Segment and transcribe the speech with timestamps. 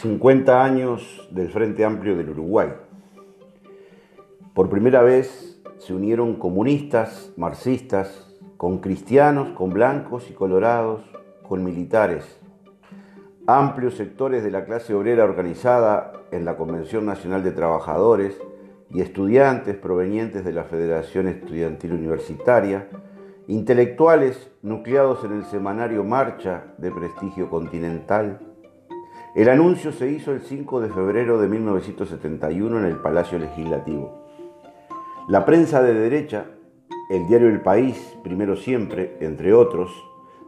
[0.00, 2.68] 50 años del Frente Amplio del Uruguay.
[4.54, 11.02] Por primera vez se unieron comunistas, marxistas, con cristianos, con blancos y colorados,
[11.42, 12.24] con militares.
[13.48, 18.40] Amplios sectores de la clase obrera organizada en la Convención Nacional de Trabajadores
[18.90, 22.88] y estudiantes provenientes de la Federación Estudiantil Universitaria,
[23.48, 28.47] intelectuales nucleados en el semanario Marcha de prestigio continental,
[29.34, 34.24] el anuncio se hizo el 5 de febrero de 1971 en el Palacio Legislativo.
[35.28, 36.46] La prensa de derecha,
[37.10, 39.90] el diario El País, primero siempre, entre otros,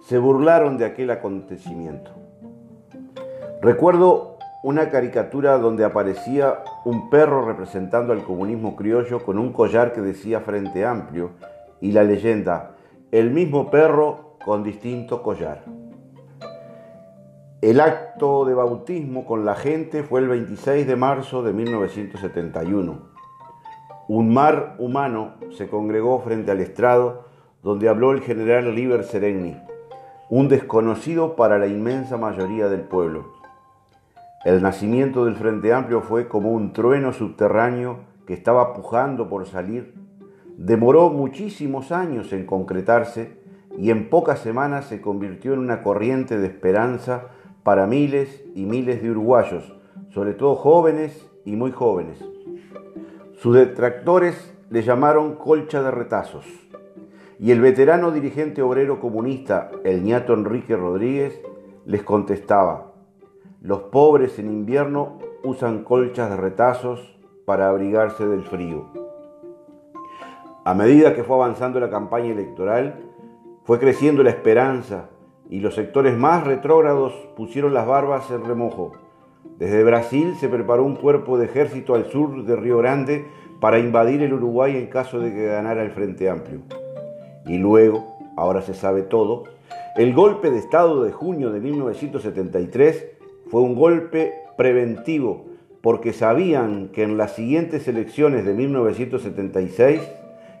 [0.00, 2.12] se burlaron de aquel acontecimiento.
[3.60, 10.00] Recuerdo una caricatura donde aparecía un perro representando al comunismo criollo con un collar que
[10.00, 11.30] decía Frente Amplio
[11.80, 12.76] y la leyenda,
[13.10, 15.64] el mismo perro con distinto collar.
[17.60, 22.98] El acto de bautismo con la gente fue el 26 de marzo de 1971.
[24.06, 27.24] Un mar humano se congregó frente al estrado
[27.64, 29.56] donde habló el general Liber Seregni,
[30.30, 33.32] un desconocido para la inmensa mayoría del pueblo.
[34.44, 39.94] El nacimiento del Frente Amplio fue como un trueno subterráneo que estaba pujando por salir.
[40.56, 43.36] Demoró muchísimos años en concretarse
[43.76, 47.30] y en pocas semanas se convirtió en una corriente de esperanza
[47.62, 49.76] para miles y miles de uruguayos,
[50.10, 52.24] sobre todo jóvenes y muy jóvenes.
[53.34, 56.44] Sus detractores le llamaron colcha de retazos
[57.40, 61.40] y el veterano dirigente obrero comunista, el ñato Enrique Rodríguez,
[61.86, 62.92] les contestaba,
[63.62, 68.86] los pobres en invierno usan colchas de retazos para abrigarse del frío.
[70.64, 73.04] A medida que fue avanzando la campaña electoral,
[73.64, 75.08] fue creciendo la esperanza
[75.50, 78.92] y los sectores más retrógrados pusieron las barbas en remojo.
[79.58, 83.24] Desde Brasil se preparó un cuerpo de ejército al sur de Río Grande
[83.60, 86.60] para invadir el Uruguay en caso de que ganara el Frente Amplio.
[87.46, 89.44] Y luego, ahora se sabe todo,
[89.96, 93.06] el golpe de Estado de junio de 1973
[93.50, 95.46] fue un golpe preventivo
[95.80, 100.00] porque sabían que en las siguientes elecciones de 1976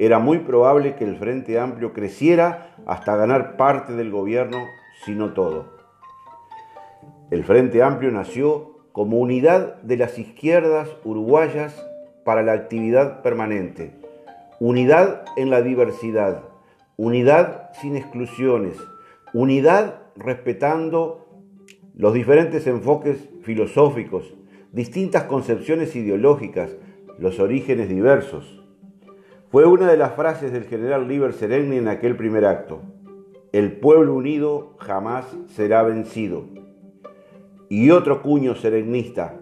[0.00, 4.56] era muy probable que el Frente Amplio creciera hasta ganar parte del gobierno,
[5.04, 5.66] si no todo.
[7.30, 11.86] El Frente Amplio nació como unidad de las izquierdas uruguayas
[12.24, 13.92] para la actividad permanente,
[14.58, 16.44] unidad en la diversidad,
[16.96, 18.78] unidad sin exclusiones,
[19.34, 21.44] unidad respetando
[21.94, 24.34] los diferentes enfoques filosóficos,
[24.72, 26.74] distintas concepciones ideológicas,
[27.18, 28.59] los orígenes diversos.
[29.50, 32.82] Fue una de las frases del general Liber Seregni en aquel primer acto.
[33.50, 36.44] El pueblo unido jamás será vencido.
[37.68, 39.40] Y otro cuño seregnista.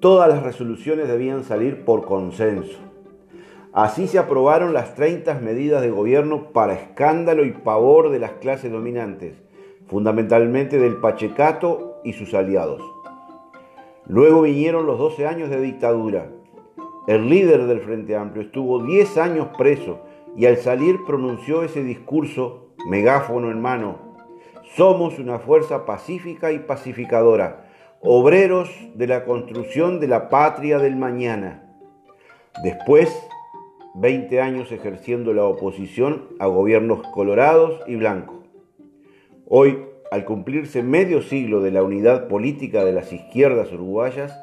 [0.00, 2.76] Todas las resoluciones debían salir por consenso.
[3.72, 8.70] Así se aprobaron las 30 medidas de gobierno para escándalo y pavor de las clases
[8.70, 9.32] dominantes,
[9.86, 12.82] fundamentalmente del Pachecato y sus aliados.
[14.06, 16.28] Luego vinieron los 12 años de dictadura,
[17.08, 20.00] el líder del Frente Amplio estuvo 10 años preso
[20.36, 23.98] y al salir pronunció ese discurso, megáfono en mano.
[24.76, 27.66] Somos una fuerza pacífica y pacificadora,
[28.02, 31.72] obreros de la construcción de la patria del mañana.
[32.62, 33.08] Después,
[33.94, 38.36] 20 años ejerciendo la oposición a gobiernos colorados y blancos.
[39.46, 39.78] Hoy,
[40.10, 44.38] al cumplirse medio siglo de la unidad política de las izquierdas uruguayas,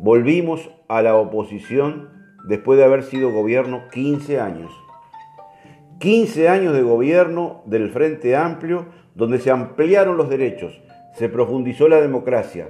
[0.00, 2.10] Volvimos a la oposición
[2.44, 4.70] después de haber sido gobierno 15 años.
[5.98, 8.86] 15 años de gobierno del Frente Amplio
[9.16, 10.80] donde se ampliaron los derechos,
[11.14, 12.68] se profundizó la democracia,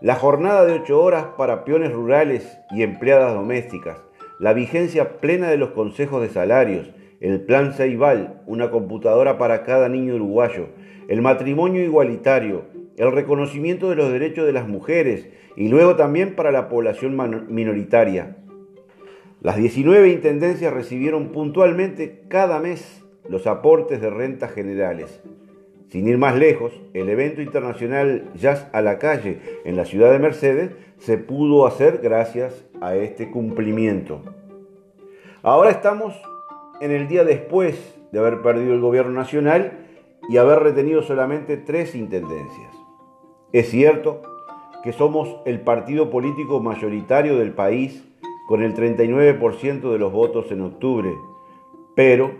[0.00, 3.98] la jornada de 8 horas para peones rurales y empleadas domésticas,
[4.38, 9.88] la vigencia plena de los consejos de salarios, el plan Ceibal, una computadora para cada
[9.88, 10.68] niño uruguayo,
[11.08, 12.66] el matrimonio igualitario,
[12.98, 17.16] el reconocimiento de los derechos de las mujeres y luego también para la población
[17.48, 18.36] minoritaria.
[19.40, 25.22] Las 19 intendencias recibieron puntualmente cada mes los aportes de rentas generales.
[25.88, 30.18] Sin ir más lejos, el evento internacional Jazz a la calle en la ciudad de
[30.18, 34.22] Mercedes se pudo hacer gracias a este cumplimiento.
[35.42, 36.20] Ahora estamos
[36.80, 39.86] en el día después de haber perdido el gobierno nacional
[40.28, 42.77] y haber retenido solamente tres intendencias.
[43.52, 44.22] Es cierto
[44.84, 48.04] que somos el partido político mayoritario del país
[48.46, 51.10] con el 39% de los votos en octubre,
[51.94, 52.30] pero,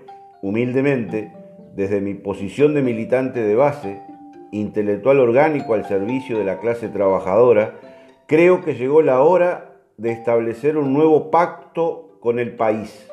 [0.43, 1.32] humildemente,
[1.75, 4.02] desde mi posición de militante de base,
[4.52, 7.75] intelectual orgánico al servicio de la clase trabajadora,
[8.28, 13.10] Creo que llegó la hora de establecer un nuevo pacto con el país.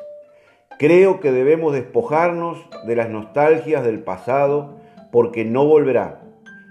[0.78, 4.76] Creo que debemos despojarnos de las nostalgias del pasado
[5.10, 6.20] porque no volverá.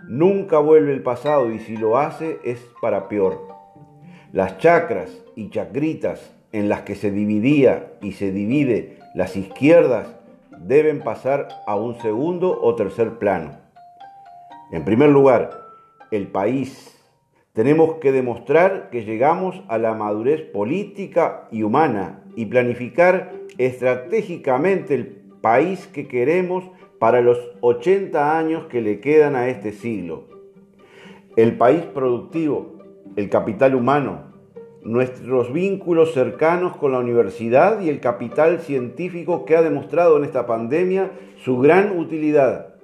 [0.07, 3.47] Nunca vuelve el pasado y si lo hace es para peor.
[4.31, 10.07] Las chacras y chacritas en las que se dividía y se divide las izquierdas
[10.59, 13.57] deben pasar a un segundo o tercer plano.
[14.71, 15.51] En primer lugar,
[16.11, 16.91] el país.
[17.53, 25.07] Tenemos que demostrar que llegamos a la madurez política y humana y planificar estratégicamente el
[25.41, 26.65] país que queremos
[26.99, 30.25] para los 80 años que le quedan a este siglo.
[31.35, 32.77] El país productivo,
[33.15, 34.33] el capital humano,
[34.85, 40.45] nuestros vínculos cercanos con la universidad y el capital científico que ha demostrado en esta
[40.45, 41.11] pandemia
[41.43, 42.75] su gran utilidad.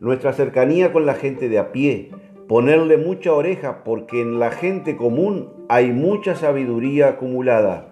[0.00, 2.10] Nuestra cercanía con la gente de a pie,
[2.46, 7.89] ponerle mucha oreja porque en la gente común hay mucha sabiduría acumulada.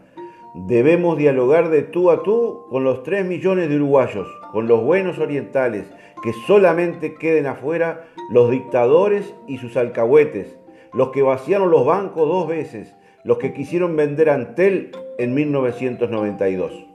[0.55, 5.19] Debemos dialogar de tú a tú con los tres millones de uruguayos, con los buenos
[5.19, 5.87] orientales,
[6.23, 10.59] que solamente queden afuera los dictadores y sus alcahuetes,
[10.93, 16.88] los que vaciaron los bancos dos veces, los que quisieron vender Antel en 1992.